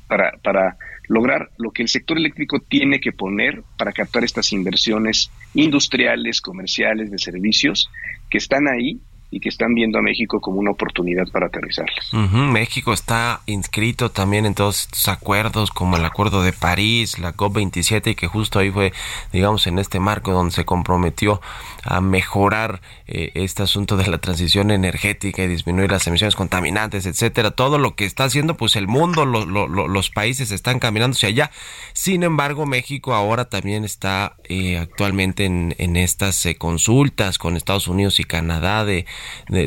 [0.08, 5.30] para, para, lograr lo que el sector eléctrico tiene que poner para captar estas inversiones
[5.54, 7.90] industriales, comerciales, de servicios
[8.30, 9.02] que están ahí
[9.32, 12.14] y que están viendo a México como una oportunidad para aterrizarlas.
[12.14, 18.12] México está inscrito también en todos estos acuerdos, como el Acuerdo de París, la COP27,
[18.12, 18.92] y que justo ahí fue,
[19.32, 21.40] digamos, en este marco donde se comprometió
[21.84, 27.52] a mejorar eh, este asunto de la transición energética y disminuir las emisiones contaminantes, etcétera.
[27.52, 31.52] Todo lo que está haciendo, pues el mundo, los países están caminando hacia allá.
[31.94, 37.88] Sin embargo, México ahora también está eh, actualmente en, en estas eh, consultas con Estados
[37.88, 39.06] Unidos y Canadá de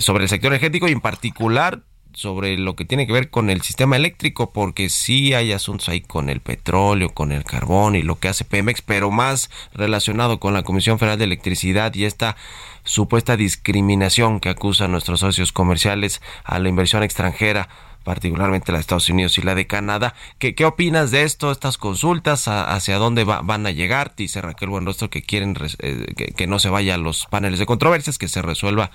[0.00, 1.82] sobre el sector energético y en particular
[2.14, 6.00] sobre lo que tiene que ver con el sistema eléctrico, porque sí hay asuntos ahí
[6.00, 10.54] con el petróleo, con el carbón y lo que hace Pemex, pero más relacionado con
[10.54, 12.36] la Comisión Federal de Electricidad y esta
[12.84, 17.68] supuesta discriminación que acusan nuestros socios comerciales a la inversión extranjera
[18.04, 20.14] particularmente la de Estados Unidos y la de Canadá.
[20.38, 22.46] ¿Qué, qué opinas de esto, estas consultas?
[22.46, 24.14] ¿Hacia dónde van a llegar?
[24.16, 28.18] Dice Raquel Buenrostro que quieren eh, que, no se vaya a los paneles de controversias,
[28.18, 28.90] que se resuelva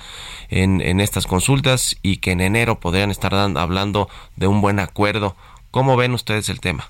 [0.49, 5.35] en, en estas consultas y que en enero podrían estar hablando de un buen acuerdo.
[5.71, 6.89] ¿Cómo ven ustedes el tema?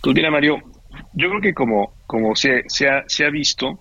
[0.00, 0.58] Pues mira, Mario,
[1.14, 3.78] yo creo que como, como se, se, ha, se ha visto,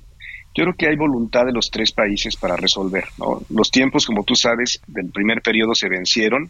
[0.54, 3.06] yo creo que hay voluntad de los tres países para resolver.
[3.50, 6.50] Los tiempos, como tú sabes, del primer periodo se vencieron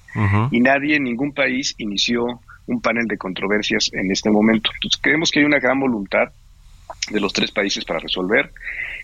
[0.52, 2.26] y nadie, ningún país inició
[2.68, 4.72] un panel de controversias en este momento.
[4.74, 6.30] Entonces, creemos que hay una gran voluntad
[7.10, 8.52] de los tres países para resolver.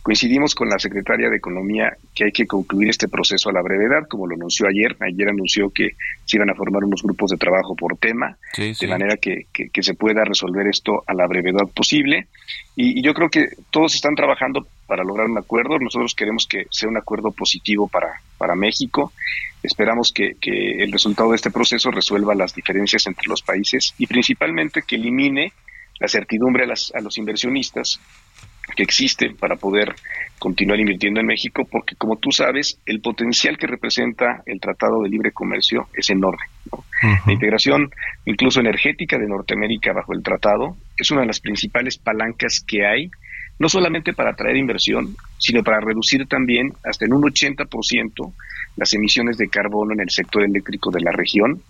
[0.07, 4.07] Coincidimos con la secretaria de Economía que hay que concluir este proceso a la brevedad,
[4.07, 4.95] como lo anunció ayer.
[5.01, 5.89] Ayer anunció que
[6.23, 9.95] se iban a formar unos grupos de trabajo por tema, de manera que, que, se
[9.95, 12.27] pueda resolver esto a la brevedad posible.
[12.75, 15.77] Y, yo creo que todos están trabajando para lograr un acuerdo.
[15.77, 19.11] Nosotros queremos que sea un acuerdo positivo para, para México.
[19.61, 24.07] Esperamos que, que el resultado de este proceso resuelva las diferencias entre los países y
[24.07, 25.51] principalmente que elimine
[25.99, 27.99] la certidumbre a, los inversionistas
[28.75, 29.95] que existe para poder
[30.39, 35.09] continuar invirtiendo en México, porque como tú sabes, el potencial que representa el Tratado de
[35.09, 36.45] Libre Comercio es enorme.
[37.25, 37.89] La integración,
[38.25, 43.09] incluso energética de Norteamérica bajo el tratado, es una de las principales palancas que hay,
[43.59, 48.33] no solamente para atraer inversión, sino para reducir también hasta en un 80%
[48.75, 51.61] las emisiones de carbono en el sector eléctrico de la región,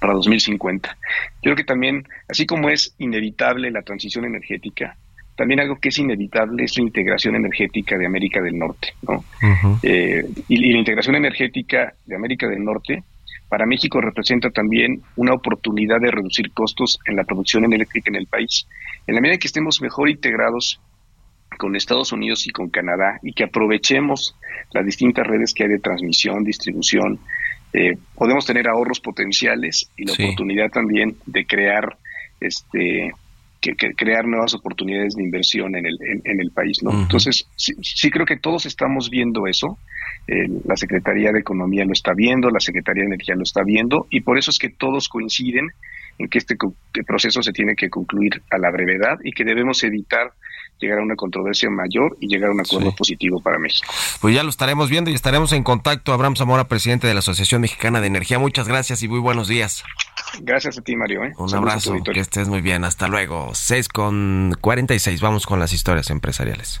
[0.00, 0.88] para 2050.
[0.88, 4.96] Yo creo que también, así como es inevitable la transición energética,
[5.36, 8.88] también algo que es inevitable es la integración energética de América del Norte.
[9.02, 9.24] ¿no?
[9.82, 13.02] Eh, y, la integración energética de América del Norte
[13.48, 18.26] para México representa también una oportunidad de reducir costos en la producción eléctrica en el
[18.26, 18.66] país.
[19.06, 20.80] En la medida que estemos mejor integrados
[21.58, 24.36] con Estados Unidos y con Canadá y que aprovechemos
[24.72, 27.18] las distintas redes que hay de transmisión, distribución,
[27.72, 31.96] eh, podemos tener ahorros potenciales y la oportunidad también de crear
[32.40, 33.12] este
[33.60, 36.82] que, crear nuevas oportunidades de inversión en el, en, el país.
[36.82, 36.90] ¿no?
[36.92, 39.78] Entonces, sí, creo que todos estamos viendo eso.
[40.26, 44.06] Eh, la Secretaría de Economía lo está viendo, la Secretaría de Energía lo está viendo,
[44.10, 45.68] y por eso es que todos coinciden
[46.18, 46.56] en que este
[47.06, 50.32] proceso se tiene que concluir a la brevedad y que debemos evitar
[50.80, 53.92] llegar a una controversia mayor y llegar a un acuerdo positivo para México.
[54.20, 56.12] Pues ya lo estaremos viendo y estaremos en contacto.
[56.12, 58.38] Abraham Zamora, presidente de la Asociación Mexicana de Energía.
[58.38, 59.84] Muchas gracias y muy buenos días.
[60.40, 61.24] Gracias a ti, Mario.
[61.24, 61.32] ¿eh?
[61.36, 62.84] Un abrazo, que estés muy bien.
[62.84, 63.50] Hasta luego.
[63.54, 65.20] 6 con 46.
[65.20, 66.80] Vamos con las historias empresariales.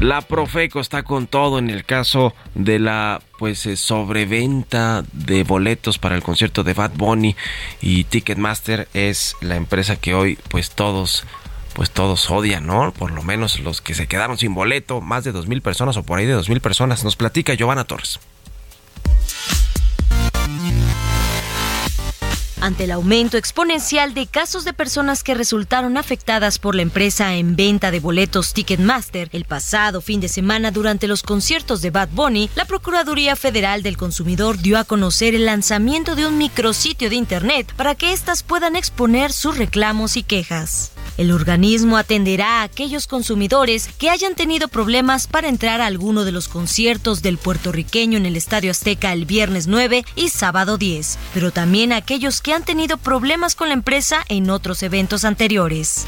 [0.00, 5.98] La Profeco está con todo en el caso de la pues eh, sobreventa de boletos
[5.98, 7.34] para el concierto de Bad Bunny
[7.80, 11.24] y Ticketmaster es la empresa que hoy pues todos
[11.74, 12.92] pues todos odian, ¿no?
[12.92, 16.04] Por lo menos los que se quedaron sin boleto, más de dos mil personas o
[16.04, 17.02] por ahí de dos mil personas.
[17.02, 18.20] Nos platica Giovanna Torres.
[22.60, 27.54] Ante el aumento exponencial de casos de personas que resultaron afectadas por la empresa en
[27.54, 32.50] venta de boletos Ticketmaster el pasado fin de semana durante los conciertos de Bad Bunny,
[32.56, 37.72] la Procuraduría Federal del Consumidor dio a conocer el lanzamiento de un micrositio de Internet
[37.76, 40.90] para que éstas puedan exponer sus reclamos y quejas.
[41.18, 46.30] El organismo atenderá a aquellos consumidores que hayan tenido problemas para entrar a alguno de
[46.30, 51.50] los conciertos del puertorriqueño en el Estadio Azteca el viernes 9 y sábado 10, pero
[51.50, 56.06] también a aquellos que han tenido problemas con la empresa en otros eventos anteriores.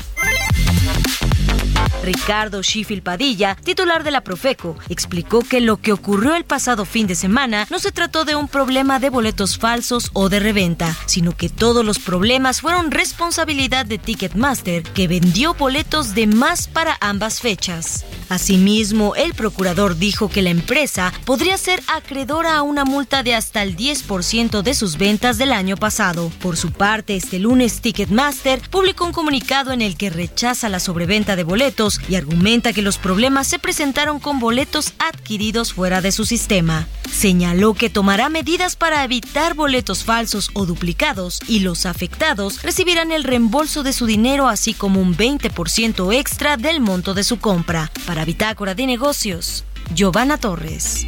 [2.03, 7.07] Ricardo Sheffield Padilla, titular de la Profeco, explicó que lo que ocurrió el pasado fin
[7.07, 11.37] de semana no se trató de un problema de boletos falsos o de reventa, sino
[11.37, 17.41] que todos los problemas fueron responsabilidad de Ticketmaster, que vendió boletos de más para ambas
[17.41, 18.05] fechas.
[18.29, 23.63] Asimismo, el procurador dijo que la empresa podría ser acreedora a una multa de hasta
[23.63, 26.31] el 10% de sus ventas del año pasado.
[26.41, 31.35] Por su parte, este lunes Ticketmaster publicó un comunicado en el que rechaza la sobreventa
[31.35, 36.27] de boletos y argumenta que los problemas se presentaron con boletos adquiridos fuera de su
[36.27, 36.87] sistema.
[37.11, 43.25] Señaló que tomará medidas para evitar boletos falsos o duplicados y los afectados recibirán el
[43.25, 47.91] reembolso de su dinero así como un 20% extra del monto de su compra.
[48.07, 49.65] Para Bitácora de Negocios,
[49.95, 51.07] Giovanna Torres.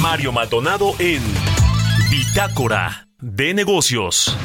[0.00, 1.22] Mario Maldonado en
[2.10, 4.36] Bitácora de Negocios.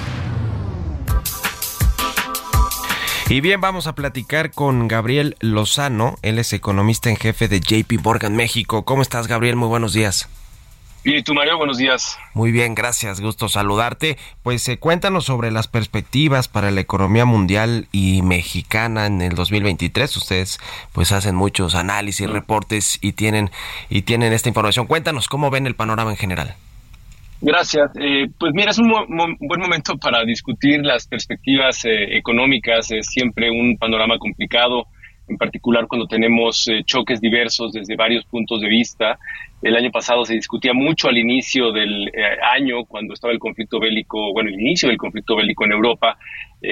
[3.29, 6.17] Y bien, vamos a platicar con Gabriel Lozano.
[6.23, 8.85] Él es economista en jefe de JP Morgan México.
[8.85, 9.55] ¿Cómo estás, Gabriel?
[9.55, 10.27] Muy buenos días.
[11.03, 12.17] Y tú, Mario, buenos días.
[12.33, 14.17] Muy bien, gracias, gusto saludarte.
[14.43, 20.17] Pues eh, cuéntanos sobre las perspectivas para la economía mundial y mexicana en el 2023.
[20.17, 20.59] Ustedes
[20.91, 23.49] pues hacen muchos análisis, reportes y tienen
[23.89, 24.87] y tienen esta información.
[24.87, 26.55] Cuéntanos cómo ven el panorama en general.
[27.41, 27.91] Gracias.
[27.95, 28.91] Eh, pues mira, es un
[29.39, 32.91] buen momento para discutir las perspectivas eh, económicas.
[32.91, 34.87] Es siempre un panorama complicado,
[35.29, 39.17] en particular cuando tenemos eh, choques diversos desde varios puntos de vista.
[39.61, 42.09] El año pasado se discutía mucho al inicio del
[42.55, 46.17] año, cuando estaba el conflicto bélico, bueno, el inicio del conflicto bélico en Europa,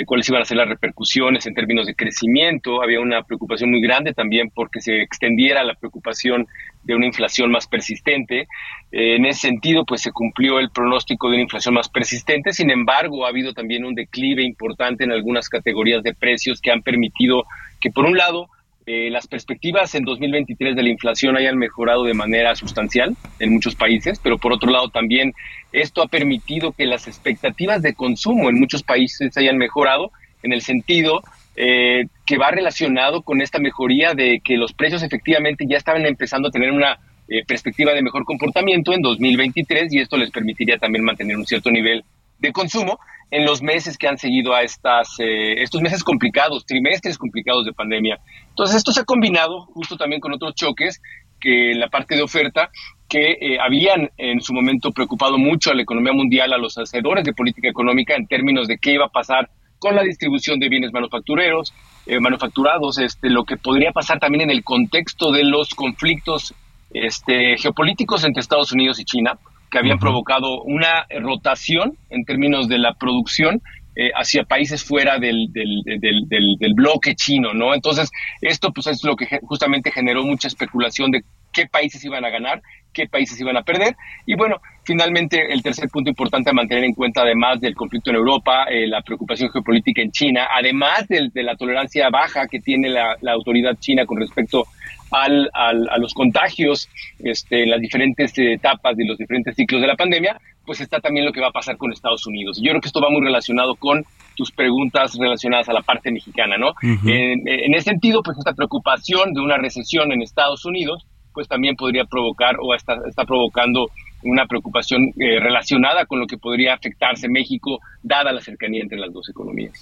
[0.06, 2.82] cuáles iban a ser las repercusiones en términos de crecimiento.
[2.82, 6.48] Había una preocupación muy grande también porque se extendiera la preocupación
[6.88, 8.48] de una inflación más persistente.
[8.92, 12.54] Eh, en ese sentido, pues se cumplió el pronóstico de una inflación más persistente.
[12.54, 16.82] Sin embargo, ha habido también un declive importante en algunas categorías de precios que han
[16.82, 17.44] permitido
[17.82, 18.48] que, por un lado,
[18.86, 23.76] eh, las perspectivas en 2023 de la inflación hayan mejorado de manera sustancial en muchos
[23.76, 25.34] países, pero por otro lado también
[25.74, 30.12] esto ha permitido que las expectativas de consumo en muchos países hayan mejorado
[30.42, 31.22] en el sentido
[31.58, 36.50] eh, que va relacionado con esta mejoría de que los precios efectivamente ya estaban empezando
[36.50, 37.00] a tener una
[37.30, 41.72] eh, perspectiva de mejor comportamiento en 2023 y esto les permitiría también mantener un cierto
[41.72, 42.04] nivel
[42.40, 43.00] de consumo
[43.32, 47.72] en los meses que han seguido a estas, eh, estos meses complicados, trimestres complicados de
[47.72, 48.20] pandemia.
[48.50, 51.02] Entonces esto se ha combinado justo también con otros choques
[51.40, 52.70] que la parte de oferta
[53.08, 57.32] que habían en su momento preocupado mucho a la economía mundial, a los hacedores de
[57.32, 59.50] política económica en términos de qué iba a pasar
[59.80, 61.74] con la distribución de bienes manufactureros,
[62.06, 66.54] eh, manufacturados, este, lo que podría pasar también en el contexto de los conflictos
[66.92, 69.38] este, geopolíticos entre Estados Unidos y China,
[69.70, 73.62] que habían provocado una rotación en términos de la producción
[74.00, 77.74] eh, hacia países fuera del, del, del, del, bloque chino, ¿no?
[77.74, 78.12] Entonces,
[78.42, 81.24] esto pues es lo que justamente generó mucha especulación de
[81.58, 82.62] qué países iban a ganar,
[82.94, 83.96] qué países iban a perder.
[84.28, 88.18] Y bueno, finalmente el tercer punto importante a mantener en cuenta, además del conflicto en
[88.18, 93.18] Europa, eh, la preocupación geopolítica en China, además de, la tolerancia baja que tiene la,
[93.34, 94.66] autoridad china con respecto
[95.10, 96.90] al, a los contagios
[97.20, 101.26] este, en las diferentes etapas de los diferentes ciclos de la pandemia, pues está también
[101.26, 102.60] lo que va a pasar con Estados Unidos.
[102.62, 104.04] Yo creo que esto va muy relacionado con
[104.36, 106.74] tus preguntas relacionadas a la parte mexicana, ¿no?
[106.84, 111.08] en, en, ese sentido, pues esta preocupación de una recesión en Estados Unidos,
[111.38, 113.92] pues también podría provocar o está, está provocando
[114.28, 119.12] una preocupación eh, relacionada con lo que podría afectarse México, dada la cercanía entre las
[119.14, 119.74] dos economías.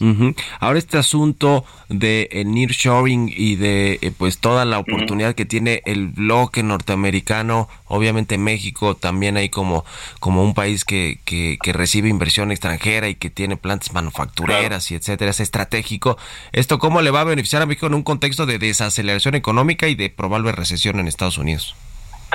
[0.60, 5.82] Ahora este asunto de el nearshoring y de eh, pues toda la oportunidad que tiene
[5.86, 9.86] el bloque norteamericano, obviamente México también hay como
[10.20, 15.32] como un país que, que, recibe inversión extranjera y que tiene plantas manufactureras y etcétera,
[15.32, 16.18] es estratégico.
[16.52, 19.96] ¿Esto cómo le va a beneficiar a México en un contexto de desaceleración económica y
[19.96, 21.76] de probable recesión en Estados Unidos?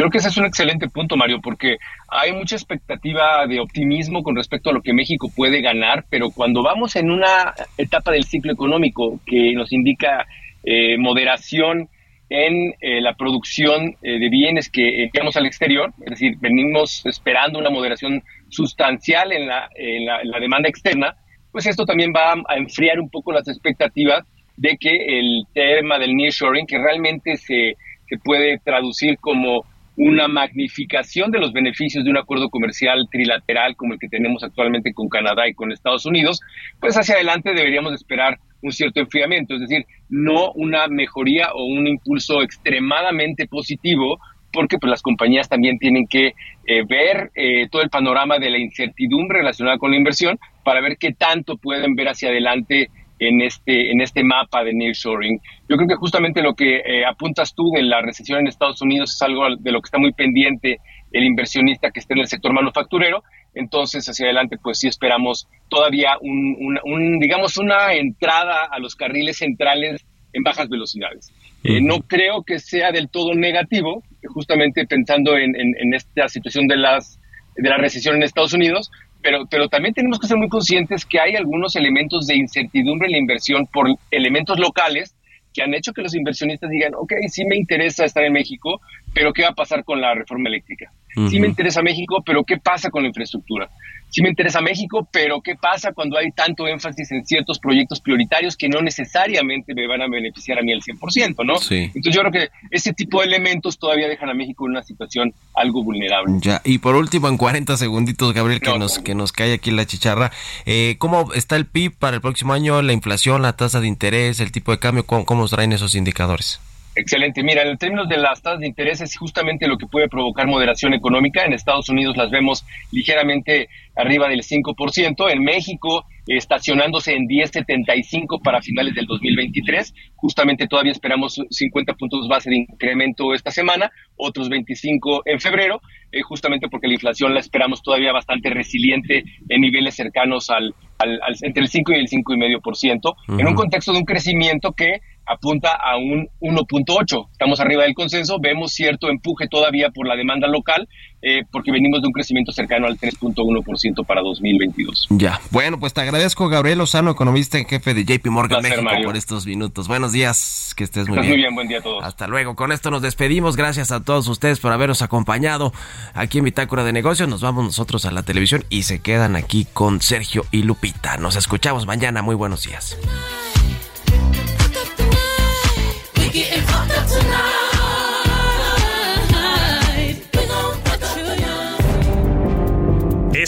[0.00, 1.76] Creo que ese es un excelente punto, Mario, porque
[2.08, 6.62] hay mucha expectativa de optimismo con respecto a lo que México puede ganar, pero cuando
[6.62, 10.26] vamos en una etapa del ciclo económico que nos indica
[10.64, 11.90] eh, moderación
[12.30, 17.58] en eh, la producción eh, de bienes que enviamos al exterior, es decir, venimos esperando
[17.58, 21.14] una moderación sustancial en la, en la demanda externa,
[21.52, 24.24] pues esto también va a enfriar un poco las expectativas
[24.56, 27.76] de que el tema del nearshoring, que realmente se,
[28.08, 29.66] se puede traducir como
[29.96, 34.92] una magnificación de los beneficios de un acuerdo comercial trilateral como el que tenemos actualmente
[34.94, 36.40] con Canadá y con Estados Unidos,
[36.80, 41.86] pues hacia adelante deberíamos esperar un cierto enfriamiento, es decir, no una mejoría o un
[41.86, 44.18] impulso extremadamente positivo,
[44.52, 46.34] porque pues las compañías también tienen que
[46.66, 50.96] eh, ver eh, todo el panorama de la incertidumbre relacionada con la inversión para ver
[50.98, 52.90] qué tanto pueden ver hacia adelante
[53.20, 55.38] en este, en este mapa de nearshoring.
[55.68, 59.14] Yo creo que justamente lo que eh, apuntas tú de la recesión en Estados Unidos
[59.14, 60.78] es algo de lo que está muy pendiente
[61.12, 63.22] el inversionista que esté en el sector manufacturero.
[63.54, 70.04] Entonces, hacia adelante, pues sí esperamos todavía un, digamos, una entrada a los carriles centrales
[70.32, 71.32] en bajas velocidades.
[71.64, 76.76] Eh, no creo que sea del todo negativo, justamente pensando en, en, esta situación de,
[76.76, 77.20] las,
[77.56, 78.90] de la recesión en Estados Unidos,
[79.22, 83.12] pero, pero también tenemos que ser muy conscientes que hay algunos elementos de incertidumbre en
[83.12, 85.14] la inversión por elementos locales
[85.52, 88.80] que han hecho que los inversionistas digan, ok, sí me interesa estar en México,
[89.12, 90.92] pero ¿qué va a pasar con la reforma eléctrica?
[91.28, 93.68] Sí me interesa México, pero ¿qué pasa con la infraestructura?
[94.10, 98.56] Sí me interesa México, pero ¿qué pasa cuando hay tanto énfasis en ciertos proyectos prioritarios
[98.56, 101.58] que no necesariamente me van a beneficiar a mí al 100%, ¿no?
[101.58, 101.90] Sí.
[101.94, 105.32] Entonces yo creo que ese tipo de elementos todavía dejan a México en una situación
[105.54, 106.34] algo vulnerable.
[106.40, 109.86] Ya, y por último, en 40 segunditos, Gabriel, que, nos, que nos cae aquí la
[109.86, 110.30] chicharra,
[110.66, 114.40] eh, ¿cómo está el PIB para el próximo año, la inflación, la tasa de interés,
[114.40, 116.60] el tipo de cambio, cómo, cómo traen esos indicadores?
[117.00, 117.42] Excelente.
[117.42, 120.92] Mira, en términos de las tasas de interés es justamente lo que puede provocar moderación
[120.92, 121.44] económica.
[121.44, 125.32] En Estados Unidos las vemos ligeramente arriba del 5%.
[125.32, 129.94] En México estacionándose en 10.75 para finales del 2023.
[130.16, 135.80] Justamente todavía esperamos 50 puntos base de incremento esta semana, otros 25 en febrero,
[136.12, 141.18] eh, justamente porque la inflación la esperamos todavía bastante resiliente en niveles cercanos al, al,
[141.42, 145.00] entre el 5 y el 5,5%, en un contexto de un crecimiento que
[145.30, 147.28] apunta a un 1.8.
[147.30, 150.88] Estamos arriba del consenso, vemos cierto empuje todavía por la demanda local,
[151.22, 155.06] eh, porque venimos de un crecimiento cercano al 3.1% para 2022.
[155.10, 159.16] Ya, bueno, pues te agradezco, Gabriel Lozano, economista en jefe de JP Morgan México, por
[159.16, 159.86] estos minutos.
[159.86, 161.28] Buenos días, que estés muy bien.
[161.28, 162.02] Muy bien, buen día a todos.
[162.02, 162.56] Hasta luego.
[162.56, 163.56] Con esto nos despedimos.
[163.56, 165.72] Gracias a todos ustedes por habernos acompañado
[166.14, 167.28] aquí en Bitácora de Negocios.
[167.28, 171.18] Nos vamos nosotros a la televisión y se quedan aquí con Sergio y Lupita.
[171.18, 172.20] Nos escuchamos mañana.
[172.22, 172.98] Muy buenos días.